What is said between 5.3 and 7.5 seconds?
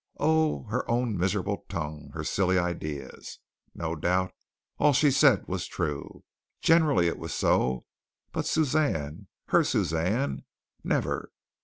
was true. Generally it was